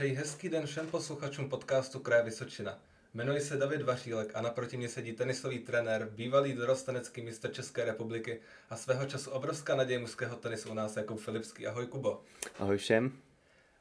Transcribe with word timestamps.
Přeji 0.00 0.14
hezký 0.14 0.48
den 0.48 0.66
všem 0.66 0.86
posluchačům 0.86 1.48
podcastu 1.48 1.98
Kraje 1.98 2.22
Vysočina. 2.22 2.78
Jmenuji 3.14 3.40
se 3.40 3.56
David 3.56 3.82
Vašílek 3.82 4.30
a 4.34 4.40
naproti 4.40 4.76
mě 4.76 4.88
sedí 4.88 5.12
tenisový 5.12 5.58
trenér, 5.58 6.08
bývalý 6.16 6.52
dorostenecký 6.52 7.22
mistr 7.22 7.52
České 7.52 7.84
republiky 7.84 8.40
a 8.70 8.76
svého 8.76 9.06
času 9.06 9.30
obrovská 9.30 9.76
naděje 9.76 9.98
mužského 9.98 10.36
tenisu 10.36 10.70
u 10.70 10.74
nás 10.74 10.96
jako 10.96 11.16
Filipský. 11.16 11.66
Ahoj 11.66 11.86
Kubo. 11.86 12.22
Ahoj 12.58 12.76
všem. 12.76 13.12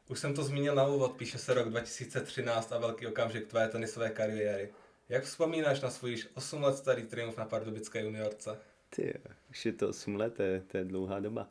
Už 0.10 0.20
jsem 0.20 0.34
to 0.34 0.44
zmínil 0.44 0.76
na 0.76 0.88
úvod, 0.88 1.12
píše 1.18 1.38
se 1.38 1.54
rok 1.54 1.70
2013 1.70 2.72
a 2.72 2.78
velký 2.78 3.08
okamžik 3.08 3.48
tvé 3.48 3.68
tenisové 3.68 4.10
kariéry. 4.10 4.70
Jak 5.10 5.24
vzpomínáš 5.24 5.82
na 5.82 5.90
svůj 5.90 6.24
8 6.34 6.64
let 6.64 6.78
starý 6.78 7.04
triumf 7.04 7.38
na 7.38 7.46
pardubické 7.46 8.02
juniorce? 8.02 8.58
Ty, 8.90 9.14
už 9.50 9.66
je 9.66 9.74
to 9.74 9.90
8 9.90 10.16
let, 10.16 10.34
to 10.34 10.42
je, 10.42 10.64
to 10.68 10.78
je 10.78 10.86
dlouhá 10.86 11.20
doba. 11.20 11.50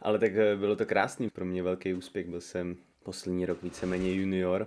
Ale 0.00 0.18
tak 0.18 0.32
eh, 0.36 0.56
bylo 0.56 0.76
to 0.76 0.86
krásný, 0.86 1.30
pro 1.30 1.44
mě 1.44 1.62
velký 1.62 1.94
úspěch, 1.94 2.28
byl 2.28 2.40
jsem 2.40 2.76
poslední 3.06 3.46
rok 3.46 3.62
víceméně 3.62 4.12
junior 4.12 4.66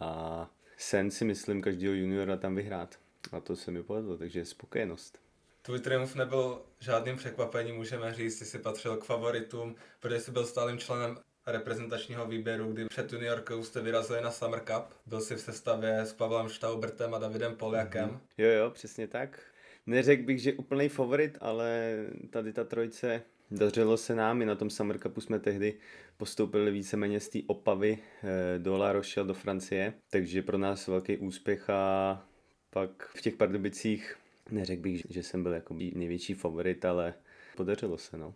a 0.00 0.50
sen 0.76 1.10
si 1.10 1.24
myslím 1.24 1.62
každého 1.62 1.94
juniora 1.94 2.36
tam 2.36 2.54
vyhrát. 2.54 2.98
A 3.32 3.40
to 3.40 3.56
se 3.56 3.70
mi 3.70 3.82
povedlo, 3.82 4.16
takže 4.16 4.44
spokojenost. 4.44 5.18
Tvůj 5.62 5.80
triumf 5.80 6.14
nebyl 6.14 6.62
žádným 6.80 7.16
překvapením, 7.16 7.76
můžeme 7.76 8.14
říct, 8.14 8.46
jsi 8.46 8.58
patřil 8.58 8.96
k 8.96 9.04
favoritům, 9.04 9.74
protože 10.00 10.20
jsi 10.20 10.30
byl 10.30 10.46
stálým 10.46 10.78
členem 10.78 11.18
reprezentačního 11.46 12.26
výběru, 12.26 12.72
kdy 12.72 12.84
před 12.84 13.12
juniorkou 13.12 13.64
jste 13.64 13.80
vyrazili 13.80 14.20
na 14.20 14.30
Summer 14.30 14.60
Cup. 14.60 14.84
Byl 15.06 15.20
jsi 15.20 15.34
v 15.34 15.40
sestavě 15.40 15.98
s 16.00 16.12
Pavlem 16.12 16.48
Štaubertem 16.48 17.14
a 17.14 17.18
Davidem 17.18 17.56
Poljakem. 17.56 18.08
Mm-hmm. 18.08 18.20
Jo, 18.38 18.48
jo, 18.48 18.70
přesně 18.70 19.08
tak. 19.08 19.40
Neřekl 19.86 20.22
bych, 20.22 20.42
že 20.42 20.52
úplný 20.52 20.88
favorit, 20.88 21.38
ale 21.40 21.96
tady 22.30 22.52
ta 22.52 22.64
trojce 22.64 23.22
Dařilo 23.50 23.96
se 23.96 24.14
nám, 24.14 24.42
i 24.42 24.46
na 24.46 24.54
tom 24.54 24.70
Summer 24.70 24.98
Cupu 24.98 25.20
jsme 25.20 25.38
tehdy 25.38 25.74
postoupili 26.16 26.70
víceméně 26.70 27.20
z 27.20 27.28
té 27.28 27.38
Opavy 27.46 27.98
eh, 28.22 28.58
do 28.58 28.78
La 28.78 28.92
Rochelle 28.92 29.28
do 29.28 29.34
Francie, 29.34 29.92
takže 30.10 30.42
pro 30.42 30.58
nás 30.58 30.86
velký 30.86 31.16
úspěch 31.16 31.70
a 31.70 32.24
pak 32.70 33.10
v 33.16 33.20
těch 33.20 33.36
Pardubicích 33.36 34.16
neřekl 34.50 34.82
bych, 34.82 35.06
že 35.08 35.22
jsem 35.22 35.42
byl 35.42 35.52
jako 35.52 35.74
největší 35.74 36.34
favorit, 36.34 36.84
ale 36.84 37.14
podařilo 37.56 37.98
se, 37.98 38.18
no. 38.18 38.34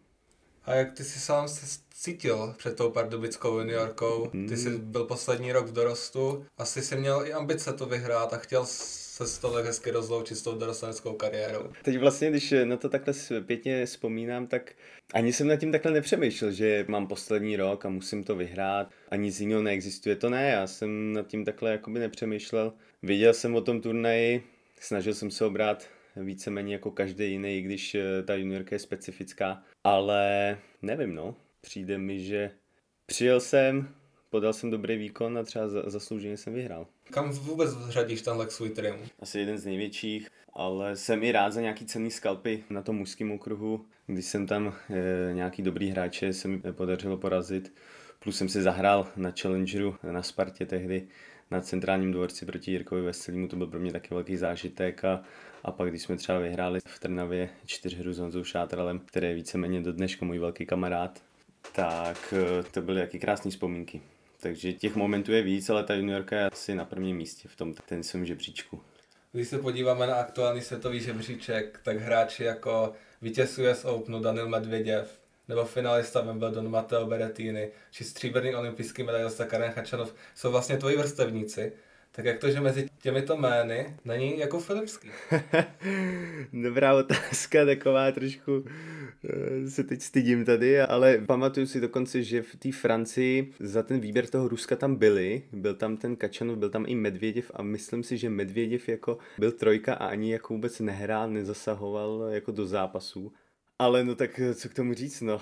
A 0.65 0.75
jak 0.75 0.93
ty 0.93 1.05
jsi 1.05 1.21
sám 1.21 1.49
se 1.49 1.81
cítil 1.95 2.55
před 2.59 2.77
tou 2.77 2.91
pardubickou 2.91 3.59
juniorkou? 3.59 4.31
Ty 4.49 4.57
jsi 4.57 4.71
hmm. 4.71 4.91
byl 4.91 5.05
poslední 5.05 5.53
rok 5.53 5.67
v 5.67 5.73
dorostu, 5.73 6.47
asi 6.59 6.83
jsi 6.83 6.97
měl 6.97 7.27
i 7.27 7.33
ambice 7.33 7.73
to 7.73 7.87
vyhrát 7.87 8.33
a 8.33 8.39
chtěl 8.39 8.67
se 9.13 9.27
z 9.27 9.39
toho 9.39 9.55
hezky 9.55 9.91
rozloučit 9.91 10.39
s 10.39 10.43
tou 10.43 10.59
dorosteneckou 10.59 11.13
kariérou. 11.13 11.69
Teď 11.83 11.99
vlastně, 11.99 12.31
když 12.31 12.55
na 12.65 12.77
to 12.77 12.89
takhle 12.89 13.15
pěkně 13.47 13.87
vzpomínám, 13.87 14.47
tak 14.47 14.73
ani 15.15 15.33
jsem 15.33 15.47
nad 15.47 15.57
tím 15.57 15.73
takhle 15.73 15.93
nepřemýšlel, 15.93 16.51
že 16.51 16.85
mám 16.89 17.07
poslední 17.07 17.57
rok 17.57 17.87
a 17.87 17.89
musím 17.89 18.25
to 18.25 18.37
vyhrát 18.37 18.91
a 19.09 19.17
nic 19.17 19.41
jiného 19.41 19.63
neexistuje. 19.63 20.17
To 20.17 20.31
ne, 20.31 20.51
já 20.51 20.67
jsem 20.67 21.13
nad 21.13 21.27
tím 21.27 21.45
takhle 21.45 21.71
jakoby 21.71 22.01
nepřemýšlel. 22.01 22.73
Věděl 23.03 23.35
jsem 23.35 23.55
o 23.55 23.61
tom 23.61 23.81
turnaji, 23.81 24.43
snažil 24.81 25.15
jsem 25.15 25.31
se 25.31 25.45
obrát 25.45 25.87
víceméně 26.17 26.73
jako 26.73 26.91
každý 26.91 27.31
jiný, 27.31 27.59
i 27.59 27.63
když 27.63 27.95
eh, 27.95 28.23
ta 28.23 28.35
juniorka 28.35 28.75
je 28.75 28.79
specifická. 28.79 29.63
Ale 29.85 30.59
nevím, 30.83 31.15
no. 31.15 31.35
Přijde 31.61 31.99
mi, 31.99 32.21
že 32.21 32.51
přijel 33.07 33.41
jsem, 33.41 33.89
podal 34.31 34.53
jsem 34.53 34.71
dobrý 34.71 34.97
výkon 34.97 35.39
a 35.39 35.43
třeba 35.43 35.69
zaslouženě 35.69 36.37
jsem 36.37 36.55
vyhrál. 36.55 36.87
Kam 37.13 37.31
vůbec 37.31 37.71
řadíš 37.89 38.23
tenhle 38.23 38.51
svůj 38.51 38.71
triumf? 38.71 39.11
Asi 39.21 39.39
jeden 39.39 39.59
z 39.59 39.67
největších, 39.67 40.29
ale 40.53 40.97
jsem 40.97 41.23
i 41.23 41.33
rád 41.33 41.53
za 41.53 41.61
nějaký 41.61 41.87
cený 41.87 42.11
skalpy 42.11 42.65
na 42.71 42.83
tom 42.83 42.97
mužském 42.97 43.33
okruhu. 43.33 43.85
Když 44.07 44.25
jsem 44.25 44.47
tam 44.47 44.75
e, 44.91 45.35
nějaký 45.35 45.63
dobrý 45.63 45.91
hráče, 45.91 46.33
se 46.33 46.49
mi 46.49 46.59
podařilo 46.59 47.17
porazit. 47.17 47.73
Plus 48.19 48.37
jsem 48.37 48.49
si 48.49 48.63
zahrál 48.63 49.09
na 49.17 49.33
Challengeru 49.41 49.97
na 50.13 50.23
Spartě 50.23 50.67
tehdy 50.67 51.09
na 51.51 51.61
centrálním 51.61 52.13
dvorci 52.13 52.47
proti 52.47 52.71
Jirkovi 52.71 53.03
Veselímu, 53.03 53.49
to 53.49 53.57
byl 53.57 53.67
pro 53.67 53.81
mě 53.81 53.93
taky 53.93 54.15
velký 54.15 54.37
zážitek 54.37 55.05
a, 55.05 55.23
a 55.65 55.73
pak 55.73 55.91
když 55.91 56.03
jsme 56.03 56.17
třeba 56.17 56.39
vyhráli 56.39 56.81
v 56.87 56.99
Trnavě 56.99 57.51
čtyřhru 57.67 58.13
s 58.13 58.19
Honzou 58.19 58.45
Šátralem, 58.45 58.99
který 58.99 59.27
je 59.27 59.35
víceméně 59.35 59.81
do 59.81 59.93
dneška 59.93 60.27
můj 60.27 60.39
velký 60.39 60.67
kamarád, 60.67 61.23
tak 61.73 62.35
eh, 62.37 62.63
to 62.63 62.83
byly 62.83 63.01
jaký 63.01 63.19
krásné 63.19 63.51
vzpomínky. 63.51 64.01
Takže 64.43 64.73
těch 64.73 64.95
momentů 64.95 65.33
je 65.33 65.43
víc, 65.43 65.71
ale 65.71 65.85
ta 65.85 65.95
juniorka 65.95 66.37
je 66.37 66.47
asi 66.47 66.75
na 66.75 66.85
prvním 66.85 67.17
místě 67.17 67.49
v 67.49 67.57
tom 67.57 67.75
ten 67.75 68.03
svém 68.03 68.27
žebříčku. 68.27 68.81
Když 69.33 69.49
se 69.49 69.59
podíváme 69.59 70.07
na 70.07 70.15
aktuální 70.15 70.61
světový 70.61 71.01
žebříček, 71.01 71.81
tak 71.83 71.97
hráči 71.97 72.45
jako 72.45 72.93
vítěz 73.23 73.59
US 73.59 73.85
Openu 73.85 74.21
Daniel 74.21 74.49
Medvěděv, 74.49 75.21
nebo 75.49 75.65
finalista 75.65 76.21
Wimbledon 76.21 76.71
Matteo 76.71 77.07
Berrettini, 77.07 77.71
či 77.91 78.05
stříbrný 78.05 78.55
olympijský 78.55 79.03
medailista 79.03 79.45
Karen 79.45 79.73
Hachanov 79.77 80.15
jsou 80.35 80.51
vlastně 80.51 80.77
tvoji 80.77 80.97
vrstevníci. 80.97 81.73
Tak 82.15 82.25
jak 82.25 82.39
to, 82.39 82.51
že 82.51 82.61
mezi 82.61 82.89
těmito 83.03 83.37
jmény 83.37 83.97
není 84.05 84.39
jako 84.39 84.61
Filipský? 84.61 85.11
Dobrá 86.63 86.95
otázka, 86.95 87.65
taková 87.67 88.13
trošku 88.13 88.65
eh, 89.25 89.71
se 89.71 89.85
teď 89.85 90.03
stydím 90.03 90.45
tady, 90.45 90.81
ale 90.81 91.19
pamatuju 91.19 91.67
si 91.67 91.81
dokonce, 91.81 92.23
že 92.23 92.43
v 92.43 92.57
té 92.57 92.73
Francii 92.73 93.55
za 93.61 93.83
ten 93.83 94.01
výběr 94.01 94.27
toho 94.27 94.49
Ruska 94.49 94.77
tam 94.77 94.97
byli, 94.97 95.43
byl 95.53 95.75
tam 95.75 95.97
ten 95.97 96.17
Kačanov, 96.17 96.59
byl 96.59 96.71
tam 96.71 96.85
i 96.89 96.95
Medvěděv 96.95 97.51
a 97.55 97.63
myslím 97.63 98.03
si, 98.03 98.19
že 98.19 98.31
Medvěděv 98.31 98.89
jako 98.89 99.19
byl 99.39 99.53
trojka 99.53 99.95
a 99.95 100.07
ani 100.07 100.33
jako 100.33 100.55
vůbec 100.55 100.81
nehrál, 100.81 101.31
nezasahoval 101.31 102.29
jako 102.31 102.53
do 102.53 102.67
zápasů. 102.67 103.33
Ale 103.79 104.05
no 104.05 104.15
tak 104.15 104.41
co 104.55 104.69
k 104.69 104.75
tomu 104.75 104.95
říct, 104.95 105.21
no. 105.21 105.41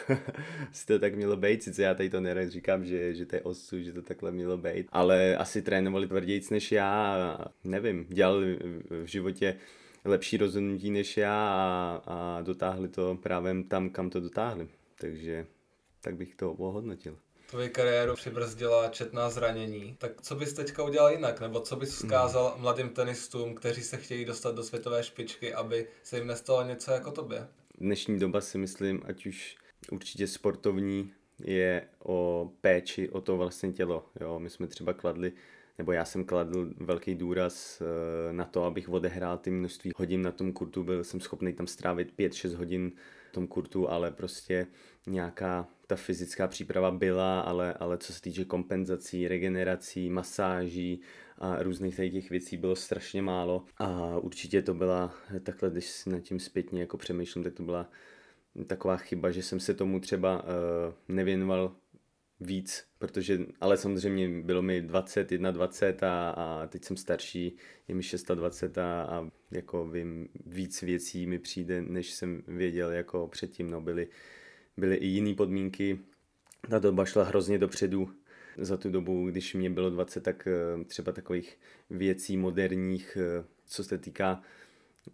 si 0.72 0.86
to 0.86 0.98
tak 0.98 1.14
mělo 1.14 1.36
být, 1.36 1.62
sice 1.62 1.82
já 1.82 1.94
tady 1.94 2.10
to 2.10 2.20
nerad 2.20 2.48
říkám, 2.48 2.84
že, 2.84 3.14
že 3.14 3.26
to 3.26 3.36
je 3.36 3.42
osu, 3.42 3.82
že 3.82 3.92
to 3.92 4.02
takhle 4.02 4.32
mělo 4.32 4.58
být, 4.58 4.86
ale 4.92 5.36
asi 5.36 5.62
trénovali 5.62 6.06
tvrdějíc 6.06 6.50
než 6.50 6.72
já, 6.72 7.38
nevím, 7.64 8.06
dělali 8.08 8.58
v 8.90 9.04
životě 9.04 9.56
lepší 10.04 10.36
rozhodnutí 10.36 10.90
než 10.90 11.16
já 11.16 11.48
a, 11.48 12.02
a 12.06 12.42
dotáhli 12.42 12.88
to 12.88 13.18
právě 13.22 13.54
tam, 13.68 13.90
kam 13.90 14.10
to 14.10 14.20
dotáhli. 14.20 14.68
Takže 14.98 15.46
tak 16.00 16.16
bych 16.16 16.34
to 16.34 16.52
ohodnotil. 16.52 17.18
Tvoji 17.50 17.68
kariéru 17.68 18.14
přibrzdila 18.14 18.88
četná 18.88 19.30
zranění. 19.30 19.96
Tak 19.98 20.22
co 20.22 20.34
bys 20.34 20.52
teďka 20.52 20.82
udělal 20.82 21.10
jinak? 21.10 21.40
Nebo 21.40 21.60
co 21.60 21.76
bys 21.76 21.90
vzkázal 21.94 22.50
hmm. 22.52 22.62
mladým 22.62 22.88
tenistům, 22.88 23.54
kteří 23.54 23.82
se 23.82 23.96
chtějí 23.96 24.24
dostat 24.24 24.54
do 24.54 24.62
světové 24.62 25.04
špičky, 25.04 25.54
aby 25.54 25.88
se 26.02 26.16
jim 26.18 26.26
nestalo 26.26 26.64
něco 26.64 26.92
jako 26.92 27.10
tobě? 27.10 27.48
Dnešní 27.78 28.18
doba 28.18 28.40
si 28.40 28.58
myslím, 28.58 29.02
ať 29.04 29.26
už 29.26 29.56
určitě 29.90 30.26
sportovní, 30.26 31.12
je 31.44 31.88
o 31.98 32.50
péči 32.60 33.10
o 33.10 33.20
to 33.20 33.36
vlastně 33.36 33.72
tělo. 33.72 34.06
Jo, 34.20 34.38
my 34.38 34.50
jsme 34.50 34.66
třeba 34.66 34.92
kladli, 34.92 35.32
nebo 35.78 35.92
já 35.92 36.04
jsem 36.04 36.24
kladl 36.24 36.70
velký 36.76 37.14
důraz 37.14 37.82
eh, 37.82 38.32
na 38.32 38.44
to, 38.44 38.64
abych 38.64 38.88
odehrál 38.88 39.38
ty 39.38 39.50
množství 39.50 39.92
hodin 39.96 40.22
na 40.22 40.32
tom 40.32 40.52
kurtu, 40.52 40.84
byl 40.84 41.04
jsem 41.04 41.20
schopný 41.20 41.52
tam 41.52 41.66
strávit 41.66 42.14
5-6 42.18 42.54
hodin 42.56 42.92
v 43.30 43.32
tom 43.32 43.46
kurtu, 43.46 43.90
ale 43.90 44.10
prostě 44.10 44.66
nějaká 45.06 45.68
ta 45.86 45.96
fyzická 45.96 46.48
příprava 46.48 46.90
byla, 46.90 47.40
ale, 47.40 47.74
ale 47.74 47.98
co 47.98 48.12
se 48.12 48.20
týče 48.20 48.44
kompenzací, 48.44 49.28
regenerací, 49.28 50.10
masáží 50.10 51.00
a 51.38 51.62
různých 51.62 51.96
tady 51.96 52.10
těch 52.10 52.30
věcí 52.30 52.56
bylo 52.56 52.76
strašně 52.76 53.22
málo 53.22 53.64
a 53.78 54.18
určitě 54.18 54.62
to 54.62 54.74
byla 54.74 55.14
takhle, 55.42 55.70
když 55.70 55.86
si 55.86 56.10
nad 56.10 56.20
tím 56.20 56.40
zpětně 56.40 56.80
jako 56.80 56.96
přemýšlím, 56.96 57.44
tak 57.44 57.54
to 57.54 57.62
byla 57.62 57.90
taková 58.66 58.96
chyba, 58.96 59.30
že 59.30 59.42
jsem 59.42 59.60
se 59.60 59.74
tomu 59.74 60.00
třeba 60.00 60.42
uh, 60.42 60.48
nevěnoval 61.08 61.76
víc, 62.40 62.84
protože, 62.98 63.38
ale 63.60 63.76
samozřejmě 63.76 64.42
bylo 64.42 64.62
mi 64.62 64.82
20, 64.82 65.30
21 65.30 66.30
a, 66.30 66.62
a 66.62 66.66
teď 66.66 66.84
jsem 66.84 66.96
starší, 66.96 67.56
je 67.88 67.94
mi 67.94 68.02
26 68.34 68.78
a, 68.78 69.02
a 69.02 69.28
jako 69.50 69.86
vím, 69.86 70.28
víc 70.46 70.82
věcí 70.82 71.26
mi 71.26 71.38
přijde, 71.38 71.82
než 71.82 72.10
jsem 72.10 72.42
věděl 72.46 72.90
jako 72.90 73.28
předtím, 73.28 73.70
no 73.70 73.80
byly, 73.80 74.08
byly 74.76 74.96
i 74.96 75.06
jiné 75.06 75.34
podmínky, 75.34 75.98
ta 76.70 76.78
doba 76.78 77.04
šla 77.04 77.24
hrozně 77.24 77.58
dopředu, 77.58 78.10
za 78.58 78.76
tu 78.76 78.90
dobu, 78.90 79.26
když 79.30 79.54
mě 79.54 79.70
bylo 79.70 79.90
20, 79.90 80.20
tak 80.20 80.48
uh, 80.76 80.84
třeba 80.84 81.12
takových 81.12 81.58
věcí 81.90 82.36
moderních, 82.36 83.18
uh, 83.40 83.44
co 83.66 83.84
se 83.84 83.98
týká 83.98 84.42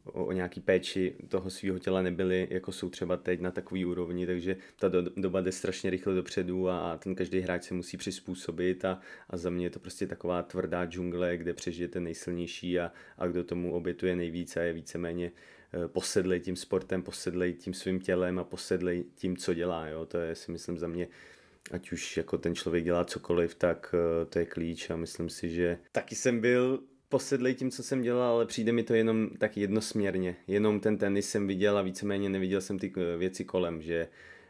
o, 0.04 0.24
o 0.24 0.32
nějaký 0.32 0.60
péči 0.60 1.14
toho 1.28 1.50
svého 1.50 1.78
těla 1.78 2.02
nebyly, 2.02 2.48
jako 2.50 2.72
jsou 2.72 2.90
třeba 2.90 3.16
teď 3.16 3.40
na 3.40 3.50
takový 3.50 3.84
úrovni, 3.84 4.26
takže 4.26 4.56
ta 4.78 4.88
do, 4.88 5.02
doba 5.16 5.40
jde 5.40 5.52
strašně 5.52 5.90
rychle 5.90 6.14
dopředu 6.14 6.68
a, 6.68 6.92
a 6.92 6.96
ten 6.96 7.14
každý 7.14 7.40
hráč 7.40 7.64
se 7.64 7.74
musí 7.74 7.96
přizpůsobit 7.96 8.84
a, 8.84 9.00
a 9.30 9.36
za 9.36 9.50
mě 9.50 9.66
je 9.66 9.70
to 9.70 9.78
prostě 9.78 10.06
taková 10.06 10.42
tvrdá 10.42 10.86
džungle, 10.86 11.36
kde 11.36 11.54
přežijete 11.54 12.00
nejsilnější 12.00 12.80
a, 12.80 12.92
a 13.18 13.26
kdo 13.26 13.44
tomu 13.44 13.72
obětuje 13.72 14.16
nejvíc 14.16 14.56
a 14.56 14.62
je 14.62 14.72
víceméně 14.72 15.32
eh, 15.72 15.88
posedlej 15.88 16.40
tím 16.40 16.56
sportem, 16.56 17.02
posedlej 17.02 17.52
tím 17.52 17.74
svým 17.74 18.00
tělem 18.00 18.38
a 18.38 18.44
posedlej 18.44 19.04
tím, 19.14 19.36
co 19.36 19.54
dělá. 19.54 19.86
Jo? 19.86 20.06
To 20.06 20.18
je 20.18 20.34
si 20.34 20.52
myslím 20.52 20.78
za 20.78 20.88
mě 20.88 21.08
ať 21.70 21.92
už 21.92 22.16
jako 22.16 22.38
ten 22.38 22.54
člověk 22.54 22.84
dělá 22.84 23.04
cokoliv, 23.04 23.54
tak 23.54 23.94
eh, 23.94 24.26
to 24.26 24.38
je 24.38 24.46
klíč 24.46 24.90
a 24.90 24.96
myslím 24.96 25.28
si, 25.28 25.48
že 25.48 25.78
taky 25.92 26.14
jsem 26.14 26.40
byl 26.40 26.82
posedlej 27.08 27.54
tím, 27.54 27.70
co 27.70 27.82
jsem 27.82 28.02
dělal, 28.02 28.32
ale 28.34 28.46
přijde 28.46 28.72
mi 28.72 28.82
to 28.82 28.94
jenom 28.94 29.30
tak 29.38 29.56
jednosměrně. 29.56 30.36
Jenom 30.46 30.80
ten 30.80 30.98
tenis 30.98 31.30
jsem 31.30 31.46
viděl 31.46 31.78
a 31.78 31.82
víceméně 31.82 32.28
neviděl 32.28 32.60
jsem 32.60 32.78
ty 32.78 32.92
eh, 32.96 33.16
věci 33.16 33.44
kolem, 33.44 33.82
že 33.82 34.08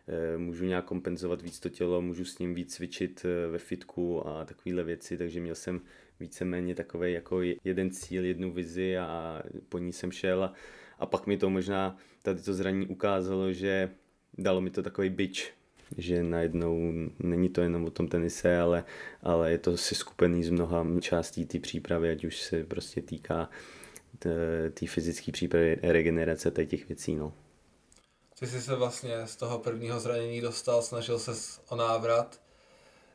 eh, 0.08 0.38
můžu 0.38 0.64
nějak 0.64 0.84
kompenzovat 0.84 1.43
víc 1.43 1.60
to 1.60 1.69
tělo, 1.69 2.02
můžu 2.02 2.25
s 2.25 2.38
ním 2.38 2.55
víc 2.55 2.75
cvičit 2.75 3.25
eh, 3.25 3.50
ve 3.50 3.58
fitku 3.58 4.28
a 4.28 4.44
takovéhle 4.44 4.84
věci, 4.84 5.19
takže 5.19 5.40
měl 5.40 5.55
jsem 5.55 5.81
víceméně 6.20 6.75
takový 6.75 7.12
jako 7.12 7.40
jeden 7.64 7.90
cíl, 7.90 8.25
jednu 8.25 8.52
vizi 8.52 8.99
a 8.99 9.43
po 9.69 9.78
ní 9.78 9.93
jsem 9.93 10.12
šel 10.12 10.44
a, 10.44 10.52
a 10.99 11.06
pak 11.06 11.26
mi 11.26 11.37
to 11.37 11.50
možná 11.50 11.96
tady 12.22 12.43
to 12.43 12.55
zranění 12.55 12.87
ukázalo, 12.87 13.52
že 13.52 13.90
dalo 14.38 14.60
mi 14.60 14.70
to 14.70 14.82
takový 14.82 15.10
byč, 15.10 15.52
že 15.96 16.23
najednou 16.23 16.93
není 17.19 17.49
to 17.49 17.61
jenom 17.61 17.85
o 17.85 17.90
tom 17.90 18.08
tenise, 18.08 18.58
ale, 18.58 18.85
ale 19.23 19.50
je 19.50 19.58
to 19.58 19.76
si 19.76 19.94
skupený 19.94 20.44
z 20.44 20.50
mnoha 20.50 20.87
částí 21.00 21.46
té 21.46 21.58
přípravy, 21.58 22.11
ať 22.11 22.25
už 22.25 22.40
se 22.40 22.64
prostě 22.64 23.02
týká 23.02 23.49
té 24.75 24.87
fyzické 24.87 25.32
přípravy, 25.32 25.79
regenerace 25.82 26.50
těch 26.50 26.88
věcí. 26.88 27.14
No. 27.14 27.32
Ty 28.38 28.46
jsi 28.46 28.61
se 28.61 28.75
vlastně 28.75 29.14
z 29.25 29.37
toho 29.37 29.58
prvního 29.58 30.00
zranění 30.00 30.40
dostal, 30.40 30.82
snažil 30.82 31.19
se 31.19 31.61
o 31.69 31.76
návrat. 31.76 32.41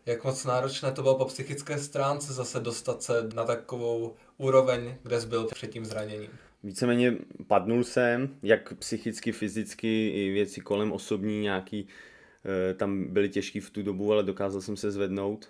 Jak 0.06 0.24
moc 0.24 0.46
náročné 0.46 0.92
to 0.92 1.02
bylo 1.02 1.16
po 1.16 1.26
psychické 1.26 1.80
stránce 1.80 2.34
zase 2.34 2.60
dostat 2.60 3.04
se 3.04 3.30
na 3.36 3.46
takovou 3.46 4.16
úroveň, 4.38 4.96
kde 5.04 5.22
jsi 5.22 5.28
byl 5.28 5.46
před 5.46 5.72
tím 5.72 5.86
zraněním? 5.86 6.30
Víceméně 6.64 7.18
padnul 7.48 7.84
jsem, 7.84 8.36
jak 8.44 8.74
psychicky, 8.74 9.32
fyzicky, 9.32 10.10
i 10.10 10.32
věci 10.32 10.62
kolem 10.62 10.92
osobní 10.92 11.42
nějaký, 11.42 11.88
tam 12.78 13.04
byly 13.04 13.30
těžký 13.30 13.60
v 13.60 13.70
tu 13.70 13.84
dobu, 13.84 14.14
ale 14.14 14.24
dokázal 14.24 14.62
jsem 14.62 14.78
se 14.78 14.92
zvednout. 14.92 15.50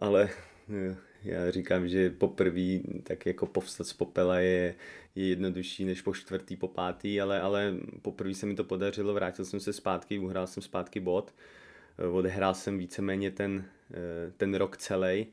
Ale 0.00 0.30
e, 0.70 0.96
já 1.24 1.50
říkám, 1.50 1.88
že 1.88 2.10
poprvé 2.10 2.78
tak 3.02 3.26
jako 3.26 3.46
povstat 3.46 3.86
z 3.86 3.92
popela 3.92 4.38
je, 4.38 4.74
je 5.14 5.28
jednodušší 5.28 5.84
než 5.84 6.02
po 6.02 6.14
čtvrtý, 6.14 6.56
po 6.56 6.68
pátý, 6.68 7.20
ale, 7.20 7.40
ale 7.40 7.74
poprvé 8.02 8.34
se 8.34 8.46
mi 8.46 8.54
to 8.54 8.64
podařilo, 8.64 9.14
vrátil 9.14 9.44
jsem 9.44 9.60
se 9.60 9.72
zpátky, 9.72 10.18
uhrál 10.18 10.46
jsem 10.46 10.62
zpátky 10.62 11.00
bod, 11.00 11.34
e, 11.98 12.06
odehrál 12.06 12.54
jsem 12.54 12.78
víceméně 12.78 13.30
ten, 13.30 13.64
ten 14.36 14.54
rok 14.54 14.76
celý 14.76 15.26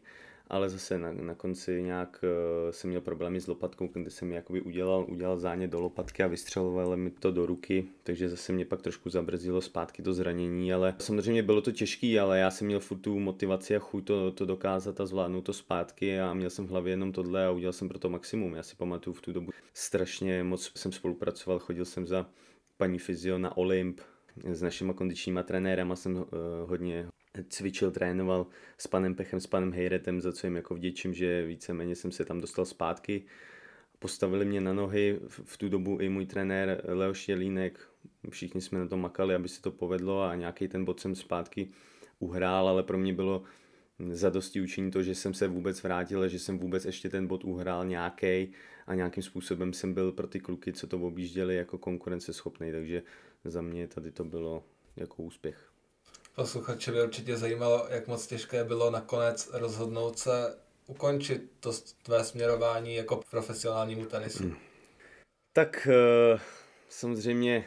ale 0.53 0.69
zase 0.69 0.97
na, 0.97 1.11
na 1.11 1.35
konci 1.35 1.81
nějak 1.81 2.25
uh, 2.65 2.71
jsem 2.71 2.89
měl 2.89 3.01
problémy 3.01 3.41
s 3.41 3.47
lopatkou, 3.47 3.87
kde 3.93 4.09
jsem 4.09 4.27
mi 4.27 4.35
jakoby 4.35 4.61
udělal, 4.61 5.05
udělal 5.09 5.39
zánět 5.39 5.71
do 5.71 5.81
lopatky 5.81 6.23
a 6.23 6.27
vystřeloval 6.27 6.97
mi 6.97 7.11
to 7.11 7.31
do 7.31 7.45
ruky, 7.45 7.85
takže 8.03 8.29
zase 8.29 8.53
mě 8.53 8.65
pak 8.65 8.81
trošku 8.81 9.09
zabrzdilo 9.09 9.61
zpátky 9.61 10.01
to 10.01 10.13
zranění, 10.13 10.73
ale 10.73 10.95
samozřejmě 10.99 11.43
bylo 11.43 11.61
to 11.61 11.71
těžké, 11.71 12.19
ale 12.19 12.39
já 12.39 12.51
jsem 12.51 12.67
měl 12.67 12.79
furt 12.79 12.97
tu 12.97 13.19
motivaci 13.19 13.75
a 13.75 13.79
chuť 13.79 14.05
to, 14.05 14.31
to 14.31 14.45
dokázat 14.45 15.01
a 15.01 15.05
zvládnout 15.05 15.41
to 15.41 15.53
zpátky 15.53 16.19
a 16.19 16.33
měl 16.33 16.49
jsem 16.49 16.67
v 16.67 16.69
hlavě 16.69 16.93
jenom 16.93 17.11
tohle 17.11 17.45
a 17.45 17.51
udělal 17.51 17.73
jsem 17.73 17.89
pro 17.89 17.99
to 17.99 18.09
maximum. 18.09 18.53
Já 18.53 18.63
si 18.63 18.75
pamatuju 18.75 19.13
v 19.13 19.21
tu 19.21 19.33
dobu 19.33 19.51
strašně 19.73 20.43
moc 20.43 20.71
jsem 20.75 20.91
spolupracoval, 20.91 21.59
chodil 21.59 21.85
jsem 21.85 22.07
za 22.07 22.25
paní 22.77 22.99
fyzio 22.99 23.37
na 23.37 23.57
Olymp, 23.57 24.01
s 24.43 24.61
našimi 24.61 24.93
kondičníma 24.93 25.43
trenérama 25.43 25.95
jsem 25.95 26.15
uh, 26.15 26.23
hodně 26.65 27.07
cvičil, 27.49 27.91
trénoval 27.91 28.47
s 28.77 28.87
panem 28.87 29.15
Pechem, 29.15 29.39
s 29.39 29.47
panem 29.47 29.73
Hejretem, 29.73 30.21
za 30.21 30.31
co 30.33 30.47
jim 30.47 30.55
jako 30.55 30.75
vděčím, 30.75 31.13
že 31.13 31.45
víceméně 31.45 31.95
jsem 31.95 32.11
se 32.11 32.25
tam 32.25 32.41
dostal 32.41 32.65
zpátky. 32.65 33.23
Postavili 33.99 34.45
mě 34.45 34.61
na 34.61 34.73
nohy 34.73 35.19
v 35.27 35.57
tu 35.57 35.69
dobu 35.69 35.97
i 35.99 36.09
můj 36.09 36.25
trenér 36.25 36.81
Leoš 36.87 37.29
Jelínek. 37.29 37.79
Všichni 38.29 38.61
jsme 38.61 38.79
na 38.79 38.87
to 38.87 38.97
makali, 38.97 39.35
aby 39.35 39.49
se 39.49 39.61
to 39.61 39.71
povedlo 39.71 40.23
a 40.23 40.35
nějaký 40.35 40.67
ten 40.67 40.85
bod 40.85 40.99
jsem 40.99 41.15
zpátky 41.15 41.69
uhrál, 42.19 42.67
ale 42.67 42.83
pro 42.83 42.97
mě 42.97 43.13
bylo 43.13 43.43
zadosti 44.11 44.61
učení 44.61 44.91
to, 44.91 45.03
že 45.03 45.15
jsem 45.15 45.33
se 45.33 45.47
vůbec 45.47 45.83
vrátil, 45.83 46.27
že 46.27 46.39
jsem 46.39 46.59
vůbec 46.59 46.85
ještě 46.85 47.09
ten 47.09 47.27
bod 47.27 47.43
uhrál 47.43 47.85
nějaký 47.85 48.51
a 48.87 48.95
nějakým 48.95 49.23
způsobem 49.23 49.73
jsem 49.73 49.93
byl 49.93 50.11
pro 50.11 50.27
ty 50.27 50.39
kluky, 50.39 50.73
co 50.73 50.87
to 50.87 50.99
objížděli, 50.99 51.55
jako 51.55 51.77
konkurenceschopný, 51.77 52.71
takže 52.71 53.03
za 53.45 53.61
mě 53.61 53.87
tady 53.87 54.11
to 54.11 54.23
bylo 54.23 54.63
jako 54.95 55.23
úspěch. 55.23 55.72
Posluchače 56.35 56.91
by 56.91 57.03
určitě 57.03 57.37
zajímalo, 57.37 57.87
jak 57.89 58.07
moc 58.07 58.27
těžké 58.27 58.63
bylo 58.63 58.91
nakonec 58.91 59.49
rozhodnout 59.53 60.19
se 60.19 60.57
ukončit 60.87 61.51
to 61.59 61.71
tvé 62.03 62.23
směrování 62.23 62.95
jako 62.95 63.21
profesionálnímu 63.31 64.05
tenisu. 64.05 64.43
Hmm. 64.43 64.55
Tak 65.53 65.87
uh, 66.33 66.39
samozřejmě, 66.89 67.65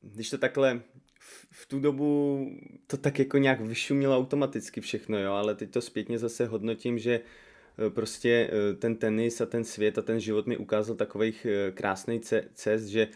když 0.00 0.30
to 0.30 0.38
takhle 0.38 0.80
v, 1.18 1.46
v 1.50 1.66
tu 1.66 1.80
dobu 1.80 2.40
to 2.86 2.96
tak 2.96 3.18
jako 3.18 3.38
nějak 3.38 3.60
vyšumilo 3.60 4.16
automaticky 4.16 4.80
všechno, 4.80 5.18
jo, 5.18 5.32
ale 5.32 5.54
teď 5.54 5.70
to 5.70 5.80
zpětně 5.80 6.18
zase 6.18 6.46
hodnotím, 6.46 6.98
že 6.98 7.20
eh, 7.20 7.90
prostě 7.90 8.50
eh, 8.52 8.74
ten 8.74 8.96
tenis 8.96 9.40
a 9.40 9.46
ten 9.46 9.64
svět 9.64 9.98
a 9.98 10.02
ten 10.02 10.20
život 10.20 10.46
mi 10.46 10.56
ukázal 10.56 10.96
takových 10.96 11.46
krásný 11.74 12.20
cest, 12.54 12.84
že 12.84 13.08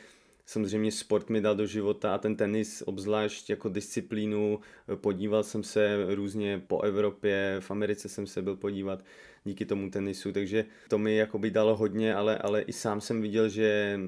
samozřejmě 0.50 0.93
sport 0.93 1.31
mi 1.31 1.41
dal 1.41 1.56
do 1.56 1.67
života 1.67 2.14
a 2.14 2.19
ten 2.19 2.37
tenis 2.37 2.82
obzvlášť 2.87 3.50
jako 3.50 3.69
disciplínu. 3.69 4.61
Podíval 4.94 5.43
jsem 5.43 5.62
se 5.62 6.14
různě 6.14 6.62
po 6.67 6.81
Evropě, 6.81 7.56
v 7.61 7.70
Americe 7.70 8.08
jsem 8.08 8.26
se 8.26 8.43
byl 8.43 8.56
podívat 8.56 9.05
díky 9.44 9.64
tomu 9.64 9.91
tenisu, 9.91 10.32
takže 10.32 10.64
to 10.88 10.99
mi 10.99 11.17
jako 11.17 11.38
by 11.38 11.50
dalo 11.50 11.76
hodně, 11.76 12.14
ale, 12.14 12.38
ale 12.38 12.62
i 12.62 12.73
sám 12.73 13.00
jsem 13.00 13.23
viděl, 13.23 13.49
že 13.49 14.00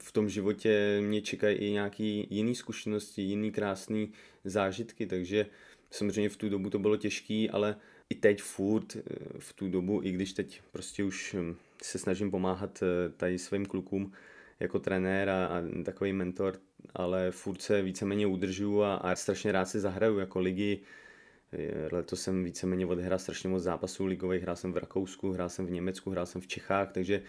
v 0.00 0.12
tom 0.12 0.28
životě 0.28 1.00
mě 1.00 1.22
čekají 1.22 1.56
i 1.56 1.70
nějaký 1.70 2.26
jiný 2.30 2.54
zkušenosti, 2.54 3.22
jiný 3.22 3.52
krásný 3.52 4.12
zážitky, 4.44 5.06
takže 5.06 5.46
samozřejmě 5.90 6.28
v 6.28 6.36
tu 6.36 6.48
dobu 6.48 6.70
to 6.70 6.78
bylo 6.78 6.96
těžký, 6.96 7.50
ale 7.50 7.76
i 8.10 8.14
teď 8.14 8.42
furt 8.42 8.96
eh, 8.96 9.00
v 9.38 9.52
tu 9.52 9.68
dobu, 9.68 10.00
i 10.02 10.12
když 10.12 10.32
teď 10.32 10.60
prostě 10.72 11.04
už 11.04 11.34
hm, 11.38 11.56
se 11.82 11.98
snažím 11.98 12.30
pomáhat 12.30 12.82
eh, 12.82 13.12
tady 13.16 13.38
svým 13.38 13.66
klukům, 13.66 14.12
jako 14.60 14.78
trenér 14.78 15.30
a, 15.30 15.46
a 15.46 15.62
takový 15.84 16.12
mentor, 16.12 16.58
ale 16.94 17.30
furt 17.30 17.62
se 17.62 17.82
víceméně 17.82 18.26
udržu 18.26 18.82
a, 18.82 18.94
a 18.94 19.16
strašně 19.16 19.52
rád 19.52 19.64
si 19.64 19.80
zahraju 19.80 20.18
jako 20.18 20.40
ligy. 20.40 20.80
Letos 21.92 22.22
jsem 22.22 22.44
víceméně 22.44 22.86
odehrál 22.86 23.18
strašně 23.18 23.48
moc 23.48 23.62
zápasů 23.62 24.06
ligových, 24.06 24.42
hrál 24.42 24.56
jsem 24.56 24.72
v 24.72 24.76
Rakousku, 24.76 25.32
hrál 25.32 25.48
jsem 25.48 25.66
v 25.66 25.70
Německu, 25.70 26.10
hrál 26.10 26.26
jsem 26.26 26.40
v 26.40 26.46
Čechách, 26.46 26.92
takže 26.92 27.22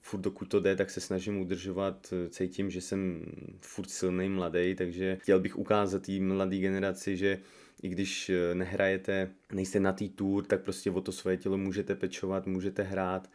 furt 0.00 0.20
dokud 0.20 0.48
to 0.48 0.60
jde, 0.60 0.76
tak 0.76 0.90
se 0.90 1.00
snažím 1.00 1.40
udržovat, 1.40 2.14
cítím, 2.28 2.70
že 2.70 2.80
jsem 2.80 3.24
furt 3.60 3.90
silný, 3.90 4.28
mladý, 4.28 4.74
takže 4.74 5.18
chtěl 5.20 5.40
bych 5.40 5.58
ukázat 5.58 6.02
té 6.02 6.20
mladé 6.20 6.58
generaci, 6.58 7.16
že 7.16 7.38
i 7.82 7.88
když 7.88 8.30
nehrajete, 8.54 9.30
nejste 9.52 9.80
na 9.80 9.92
tý 9.92 10.08
tour, 10.08 10.44
tak 10.44 10.62
prostě 10.62 10.90
o 10.90 11.00
to 11.00 11.12
svoje 11.12 11.36
tělo 11.36 11.58
můžete 11.58 11.94
pečovat, 11.94 12.46
můžete 12.46 12.82
hrát, 12.82 13.30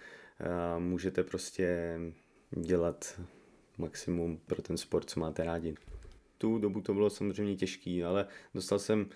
můžete 0.80 1.24
prostě 1.24 2.00
dělat 2.52 3.22
maximum 3.78 4.38
pro 4.38 4.62
ten 4.62 4.78
sport, 4.78 5.10
co 5.10 5.20
máte 5.20 5.44
rádi. 5.44 5.76
Tu 6.38 6.58
dobu 6.58 6.82
to 6.82 6.94
bylo 6.94 7.10
samozřejmě 7.10 7.56
těžký, 7.56 8.04
ale 8.04 8.28
dostal 8.54 8.80
jsem 8.80 9.10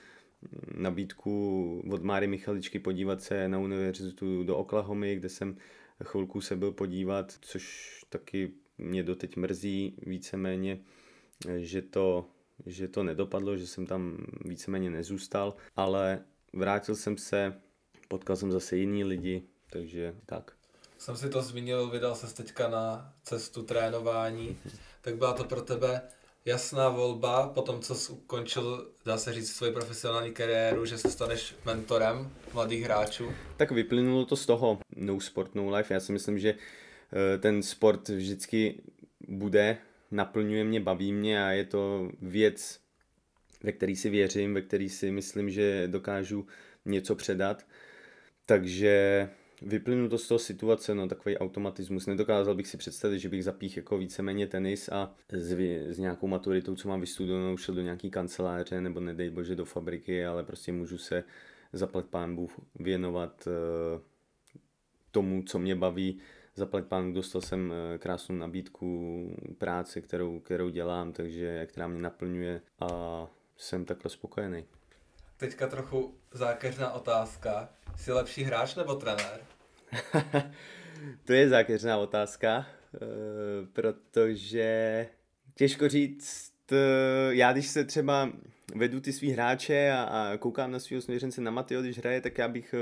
nabídku 0.76 1.84
od 1.92 2.04
Máry 2.04 2.28
Michaličky 2.28 2.80
podívat 2.80 3.22
se 3.22 3.48
na 3.50 3.60
univerzitu 3.60 4.44
do 4.44 4.58
Oklahomy, 4.58 5.16
kde 5.16 5.30
jsem 5.30 5.58
chvilku 6.04 6.42
se 6.42 6.56
byl 6.56 6.72
podívat, 6.72 7.38
což 7.42 7.96
taky 8.10 8.52
mě 8.78 9.04
doteď 9.04 9.38
mrzí 9.38 9.96
víceméně, 10.06 10.80
že 11.58 11.82
to, 11.82 12.26
že 12.66 12.88
to 12.88 13.04
nedopadlo, 13.04 13.58
že 13.58 13.68
jsem 13.68 13.86
tam 13.86 14.18
víceméně 14.46 14.90
nezůstal, 14.90 15.56
ale 15.76 16.24
vrátil 16.54 16.96
jsem 16.96 17.18
se, 17.18 17.62
potkal 18.08 18.36
jsem 18.36 18.52
zase 18.52 18.78
jiný 18.78 19.04
lidi, 19.04 19.44
takže 19.70 20.16
tak 20.26 20.59
jsem 21.00 21.18
si 21.18 21.30
to 21.30 21.42
zmínil, 21.42 21.90
vydal 21.90 22.16
se 22.16 22.36
teďka 22.36 22.70
na 22.70 23.14
cestu 23.24 23.64
trénování, 23.64 24.58
tak 25.02 25.16
byla 25.16 25.34
to 25.34 25.44
pro 25.44 25.62
tebe 25.62 26.02
jasná 26.46 26.90
volba 26.90 27.48
po 27.48 27.62
tom, 27.62 27.82
co 27.82 27.96
jsi 27.96 28.12
ukončil, 28.12 28.92
dá 29.06 29.18
se 29.18 29.34
říct, 29.34 29.52
svoji 29.52 29.74
profesionální 29.74 30.32
kariéru, 30.32 30.86
že 30.86 30.98
se 30.98 31.12
staneš 31.12 31.56
mentorem 31.66 32.32
mladých 32.54 32.84
hráčů? 32.84 33.32
Tak 33.58 33.72
vyplynulo 33.72 34.26
to 34.26 34.36
z 34.36 34.46
toho 34.46 34.80
no 34.96 35.20
sport, 35.20 35.56
no 35.56 35.70
life. 35.70 35.94
Já 35.94 36.00
si 36.00 36.12
myslím, 36.12 36.40
že 36.40 36.50
eh, 36.54 37.38
ten 37.38 37.64
sport 37.64 38.10
vždycky 38.10 38.82
bude, 39.28 39.78
naplňuje 40.12 40.64
mě, 40.64 40.80
baví 40.80 41.14
mě 41.14 41.46
a 41.46 41.50
je 41.52 41.66
to 41.66 42.12
věc, 42.22 42.80
ve 43.64 43.72
který 43.72 43.96
si 43.96 44.10
věřím, 44.10 44.54
ve 44.54 44.62
který 44.62 44.90
si 44.90 45.12
myslím, 45.12 45.50
že 45.50 45.88
dokážu 45.88 46.48
něco 46.86 47.16
předat. 47.16 47.66
Takže 48.46 49.30
Vyplynu 49.62 50.10
to 50.10 50.18
z 50.18 50.28
toho 50.28 50.40
situace, 50.40 50.96
no 50.96 51.08
takový 51.08 51.38
automatismus. 51.38 52.06
Nedokázal 52.06 52.56
bych 52.56 52.68
si 52.68 52.78
představit, 52.78 53.20
že 53.20 53.30
bych 53.30 53.44
zapích 53.44 53.78
jako 53.78 53.98
víceméně 53.98 54.48
tenis 54.48 54.90
a 54.90 55.12
s, 55.32 55.56
s 55.88 56.00
nějakou 56.00 56.28
maturitou, 56.28 56.76
co 56.76 56.88
mám 56.88 57.02
vystudovanou, 57.02 57.58
šel 57.58 57.76
do 57.76 57.82
nějaký 57.82 58.12
kanceláře 58.12 58.82
nebo 58.82 59.00
nedej 59.00 59.30
bože 59.30 59.56
do 59.56 59.66
fabriky, 59.66 60.26
ale 60.26 60.44
prostě 60.44 60.72
můžu 60.72 60.98
se 60.98 61.24
zaplat 61.74 62.06
pán 62.06 62.36
Bůh 62.36 62.52
věnovat 62.80 63.48
uh, 63.48 64.02
tomu, 65.12 65.44
co 65.44 65.60
mě 65.60 65.76
baví. 65.76 66.20
Zaplat 66.56 66.86
pán 66.86 67.14
dostal 67.14 67.42
jsem 67.42 67.70
uh, 67.70 67.98
krásnou 67.98 68.36
nabídku 68.36 69.36
práce, 69.58 70.02
kterou, 70.02 70.40
kterou 70.40 70.70
dělám, 70.70 71.14
takže 71.14 71.66
která 71.66 71.88
mě 71.88 72.02
naplňuje 72.02 72.62
a 72.80 72.88
jsem 73.58 73.86
takhle 73.86 74.12
spokojený. 74.12 74.66
Teďka 75.38 75.68
trochu 75.68 76.16
zákeřná 76.32 76.92
otázka. 76.92 77.70
Jsi 78.00 78.12
lepší 78.12 78.44
hráč 78.44 78.76
nebo 78.76 78.96
trenér? 78.96 79.40
to 81.26 81.34
je 81.34 81.50
zákeřná 81.50 81.98
otázka, 81.98 82.66
eh, 82.96 83.00
protože 83.74 85.08
těžko 85.56 85.90
říct, 85.90 86.54
eh, 86.72 86.76
já 87.30 87.52
když 87.52 87.68
se 87.68 87.84
třeba 87.84 88.30
vedu 88.76 89.00
ty 89.00 89.14
svý 89.14 89.32
hráče 89.32 89.92
a, 89.92 90.34
koukám 90.40 90.72
na 90.72 90.80
svého 90.80 91.02
směřence 91.02 91.42
na 91.42 91.52
Mateo, 91.52 91.82
když 91.82 91.98
hraje, 91.98 92.22
tak 92.22 92.38
já 92.38 92.48
bych 92.48 92.76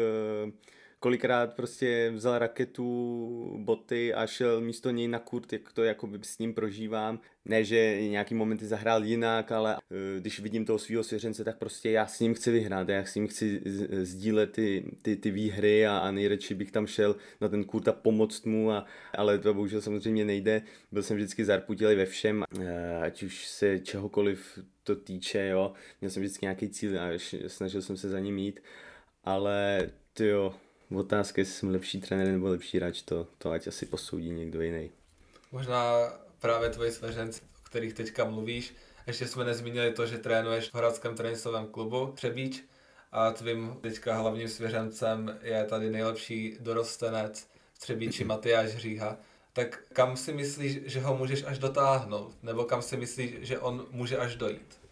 uh, 0.45 0.51
kolikrát 0.99 1.53
prostě 1.53 2.11
vzal 2.15 2.39
raketu, 2.39 3.57
boty 3.57 4.13
a 4.13 4.27
šel 4.27 4.61
místo 4.61 4.91
něj 4.91 5.07
na 5.07 5.19
kurt, 5.19 5.53
jak 5.53 5.73
to 5.73 5.83
jako 5.83 6.09
s 6.21 6.39
ním 6.39 6.53
prožívám. 6.53 7.19
Ne, 7.45 7.63
že 7.63 8.07
nějaký 8.07 8.35
momenty 8.35 8.65
zahrál 8.65 9.03
jinak, 9.03 9.51
ale 9.51 9.77
eh, 9.77 10.19
když 10.19 10.39
vidím 10.39 10.65
toho 10.65 10.79
svého 10.79 11.03
svěřence, 11.03 11.43
tak 11.43 11.57
prostě 11.57 11.91
já 11.91 12.07
s 12.07 12.19
ním 12.19 12.33
chci 12.33 12.51
vyhrát, 12.51 12.89
já 12.89 13.05
s 13.05 13.15
ním 13.15 13.27
chci 13.27 13.61
sdílet 14.03 14.51
ty, 14.51 14.91
ty, 15.01 15.15
ty 15.15 15.31
výhry 15.31 15.87
a, 15.87 15.97
a 15.97 16.11
nejradši 16.11 16.55
bych 16.55 16.71
tam 16.71 16.87
šel 16.87 17.15
na 17.41 17.47
ten 17.47 17.63
kurt 17.63 17.87
a 17.87 17.93
pomoct 17.93 18.45
mu, 18.45 18.71
a, 18.71 18.85
ale 19.17 19.39
to 19.39 19.53
bohužel 19.53 19.81
samozřejmě 19.81 20.25
nejde. 20.25 20.61
Byl 20.91 21.03
jsem 21.03 21.17
vždycky 21.17 21.45
zarputilý 21.45 21.95
ve 21.95 22.05
všem, 22.05 22.43
eh, 22.59 22.97
ať 23.01 23.23
už 23.23 23.47
se 23.47 23.79
čehokoliv 23.79 24.59
to 24.83 24.95
týče, 24.95 25.47
jo. 25.47 25.73
Měl 26.01 26.11
jsem 26.11 26.23
vždycky 26.23 26.45
nějaký 26.45 26.69
cíl 26.69 27.01
a 27.01 27.09
snažil 27.47 27.81
jsem 27.81 27.97
se 27.97 28.09
za 28.09 28.19
ním 28.19 28.37
jít, 28.37 28.59
ale 29.23 29.89
ty 30.13 30.27
jo, 30.27 30.53
Otázka, 30.95 31.41
jestli 31.41 31.53
jsem 31.53 31.69
lepší 31.69 32.01
trenér 32.01 32.27
nebo 32.27 32.47
lepší 32.47 32.77
hráč, 32.77 33.01
to, 33.01 33.27
to 33.37 33.51
ať 33.51 33.67
asi 33.67 33.85
posoudí 33.85 34.29
někdo 34.29 34.61
jiný. 34.61 34.91
Možná 35.51 35.83
právě 36.39 36.69
tvoji 36.69 36.91
svěřenci, 36.91 37.41
o 37.41 37.63
kterých 37.63 37.93
teďka 37.93 38.25
mluvíš. 38.25 38.75
Ještě 39.07 39.27
jsme 39.27 39.45
nezmínili 39.45 39.91
to, 39.91 40.05
že 40.05 40.17
trénuješ 40.17 40.69
v 40.69 40.75
Hradském 40.75 41.15
tenisovém 41.15 41.67
klubu 41.67 42.11
Přebíč 42.15 42.63
a 43.11 43.31
tvým 43.31 43.77
teďka 43.81 44.15
hlavním 44.15 44.47
svěřencem 44.47 45.39
je 45.41 45.63
tady 45.63 45.89
nejlepší 45.89 46.57
dorostenec 46.59 47.47
v 47.73 47.79
Třebíči 47.79 48.23
Matyáš 48.23 48.77
Říha. 48.77 49.17
Tak 49.53 49.83
kam 49.93 50.17
si 50.17 50.33
myslíš, 50.33 50.79
že 50.85 50.99
ho 50.99 51.17
můžeš 51.17 51.43
až 51.43 51.59
dotáhnout? 51.59 52.43
Nebo 52.43 52.63
kam 52.63 52.81
si 52.81 52.97
myslíš, 52.97 53.35
že 53.41 53.59
on 53.59 53.87
může 53.91 54.17
až 54.17 54.35
dojít? 54.35 54.86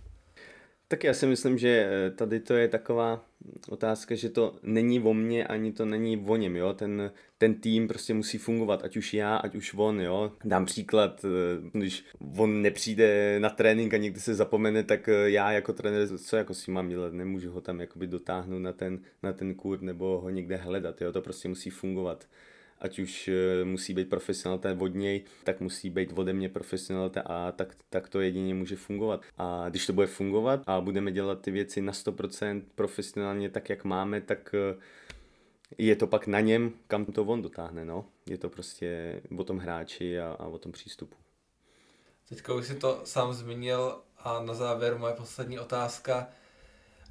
Tak 0.88 1.04
já 1.04 1.14
si 1.14 1.28
myslím, 1.28 1.58
že 1.58 1.90
eh, 1.90 2.12
tady 2.12 2.40
to 2.40 2.54
je 2.54 2.68
taková 2.68 3.26
otázka, 3.70 4.16
že 4.16 4.30
to 4.30 4.56
není 4.64 5.00
o 5.00 5.14
mně, 5.14 5.48
ani 5.48 5.72
to 5.72 5.86
není 5.86 6.26
o 6.28 6.36
něm, 6.36 6.56
jo, 6.56 6.74
ten, 6.74 7.12
ten 7.38 7.54
tým 7.54 7.88
prostě 7.88 8.14
musí 8.14 8.38
fungovat, 8.38 8.84
ať 8.84 8.98
už 8.98 9.14
já, 9.14 9.36
ať 9.36 9.56
už 9.56 9.74
on, 9.78 10.02
jo. 10.02 10.32
Dám 10.44 10.66
příklad, 10.66 11.26
eh, 11.26 11.70
když 11.74 12.06
on 12.38 12.62
nepřijde 12.62 13.40
na 13.40 13.50
trénink 13.50 13.94
a 13.94 13.98
někdy 13.98 14.20
se 14.20 14.36
zapomene, 14.36 14.84
tak 14.84 15.10
eh, 15.10 15.30
já 15.30 15.52
jako 15.52 15.74
trenér, 15.74 16.18
co 16.18 16.36
jako 16.36 16.54
si 16.54 16.72
mám 16.72 16.90
dělat, 16.90 17.14
nemůžu 17.14 17.52
ho 17.52 17.62
tam 17.62 17.80
jakoby 17.80 18.08
dotáhnout 18.08 18.60
na 18.60 18.74
ten, 18.74 19.00
na 19.24 19.34
ten 19.34 19.56
kurt 19.56 19.82
nebo 19.82 20.20
ho 20.22 20.30
někde 20.30 20.56
hledat, 20.56 21.02
jo, 21.02 21.12
to 21.12 21.22
prostě 21.22 21.48
musí 21.48 21.70
fungovat 21.70 22.28
ať 22.80 23.00
už 23.00 23.28
eh, 23.28 23.66
musí 23.66 23.94
být 23.94 24.10
profesionalita 24.10 24.76
od 24.80 24.88
něj, 24.96 25.24
tak 25.44 25.62
musí 25.62 25.90
být 25.90 26.14
ode 26.16 26.34
mě 26.34 26.50
profesionalita 26.50 27.22
a 27.22 27.52
tak, 27.52 27.76
tak 27.90 28.10
to 28.10 28.22
jedině 28.22 28.54
může 28.54 28.76
fungovat. 28.76 29.22
A 29.38 29.70
když 29.70 29.86
to 29.86 29.94
bude 29.94 30.08
fungovat 30.08 30.64
a 30.68 30.82
budeme 30.82 31.12
dělat 31.12 31.42
ty 31.42 31.52
věci 31.52 31.82
na 31.82 31.94
100% 31.94 32.62
profesionálně 32.76 33.50
tak, 33.50 33.70
jak 33.70 33.84
máme, 33.84 34.22
tak 34.22 34.56
eh, 34.56 34.80
je 35.78 35.96
to 35.96 36.08
pak 36.08 36.28
na 36.28 36.40
něm, 36.40 36.74
kam 36.88 37.06
to 37.06 37.24
on 37.24 37.42
dotáhne, 37.42 37.86
no. 37.86 38.06
Je 38.30 38.38
to 38.38 38.50
prostě 38.50 39.22
o 39.38 39.44
tom 39.44 39.58
hráči 39.58 40.20
a, 40.20 40.32
a 40.40 40.46
o 40.46 40.58
tom 40.58 40.72
přístupu. 40.72 41.16
Teďka 42.30 42.54
už 42.54 42.68
si 42.68 42.76
to 42.76 43.02
sám 43.04 43.34
zmínil 43.34 44.02
a 44.18 44.42
na 44.44 44.54
závěr 44.54 44.98
moje 44.98 45.14
poslední 45.14 45.60
otázka. 45.60 46.28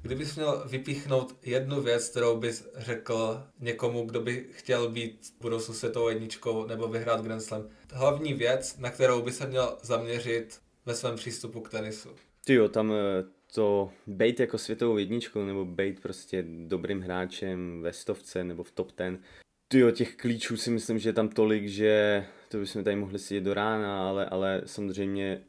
Kdybys 0.05 0.35
měl 0.35 0.63
vypíchnout 0.69 1.35
jednu 1.43 1.81
věc, 1.81 2.09
kterou 2.09 2.37
bys 2.37 2.67
řekl 2.75 3.43
někomu, 3.59 4.05
kdo 4.05 4.21
by 4.21 4.47
chtěl 4.51 4.89
být 4.89 5.33
budoucnu 5.41 5.73
světovou 5.73 6.09
jedničkou 6.09 6.65
nebo 6.65 6.87
vyhrát 6.87 7.21
Grand 7.21 7.41
Slam, 7.41 7.67
hlavní 7.91 8.33
věc, 8.33 8.77
na 8.77 8.89
kterou 8.89 9.21
by 9.21 9.31
se 9.31 9.47
měl 9.47 9.77
zaměřit 9.81 10.61
ve 10.85 10.95
svém 10.95 11.15
přístupu 11.15 11.61
k 11.61 11.69
tenisu. 11.69 12.09
Ty 12.45 12.53
jo, 12.53 12.69
tam 12.69 12.91
eh, 12.91 13.23
to 13.53 13.91
být 14.07 14.39
jako 14.39 14.57
světovou 14.57 14.97
jedničkou 14.97 15.45
nebo 15.45 15.65
být 15.65 16.01
prostě 16.01 16.45
dobrým 16.67 17.01
hráčem 17.01 17.81
ve 17.81 17.93
stovce 17.93 18.43
nebo 18.43 18.63
v 18.63 18.71
top 18.71 18.91
ten. 18.91 19.19
Ty 19.67 19.79
jo, 19.79 19.91
těch 19.91 20.15
klíčů 20.15 20.57
si 20.57 20.71
myslím, 20.71 20.99
že 20.99 21.09
je 21.09 21.13
tam 21.13 21.29
tolik, 21.29 21.67
že 21.67 22.25
to 22.49 22.57
bychom 22.57 22.83
tady 22.83 22.95
mohli 22.95 23.19
si 23.19 23.41
do 23.41 23.53
rána, 23.53 24.09
ale, 24.09 24.25
ale 24.25 24.61
samozřejmě 24.65 25.43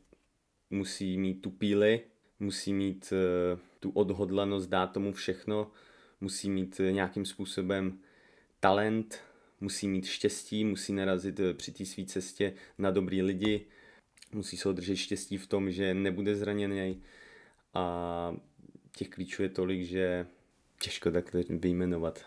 musí 0.71 1.19
mít 1.19 1.35
tu 1.43 1.51
píly, 1.51 2.01
musí 2.41 2.73
mít 2.73 3.13
uh, 3.13 3.59
tu 3.81 3.91
odhodlanost 3.91 4.69
dát 4.69 4.87
tomu 4.87 5.13
všechno, 5.13 5.71
musí 6.21 6.51
mít 6.51 6.81
uh, 6.81 6.87
nějakým 6.87 7.27
způsobem 7.27 7.99
talent, 8.61 9.21
musí 9.61 9.89
mít 9.89 10.07
štěstí, 10.07 10.65
musí 10.65 10.93
narazit 10.93 11.41
uh, 11.41 11.53
při 11.53 11.73
té 11.73 11.85
své 11.85 12.05
cestě 12.05 12.55
na 12.79 12.91
dobrý 12.91 13.23
lidi, 13.23 13.67
musí 14.33 14.57
se 14.57 14.69
održet 14.69 14.97
štěstí 14.97 15.39
v 15.39 15.47
tom, 15.47 15.71
že 15.71 15.95
nebude 15.95 16.37
zraněný 16.37 17.03
a 17.75 18.37
těch 18.97 19.09
klíčů 19.09 19.43
je 19.43 19.49
tolik, 19.49 19.85
že 19.85 20.27
těžko 20.79 21.11
takhle 21.11 21.43
vyjmenovat. 21.49 22.25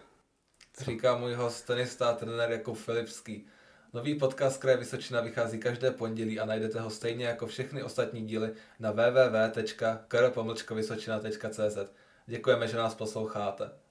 Říká 0.79 1.17
můj 1.17 1.33
host, 1.33 1.65
tenista 1.65 2.13
trenér 2.13 2.51
Jakub 2.51 2.77
Filipský. 2.77 3.47
Nový 3.93 4.15
podcast 4.15 4.61
Kraje 4.61 4.77
Vysočina 4.77 5.21
vychází 5.21 5.59
každé 5.59 5.91
pondělí 5.91 6.39
a 6.39 6.45
najdete 6.45 6.79
ho 6.79 6.89
stejně 6.89 7.25
jako 7.25 7.47
všechny 7.47 7.83
ostatní 7.83 8.27
díly 8.27 8.53
na 8.79 8.91
www.krpomlčkovysočina.cz. 8.91 11.77
Děkujeme, 12.27 12.67
že 12.67 12.77
nás 12.77 12.95
posloucháte. 12.95 13.69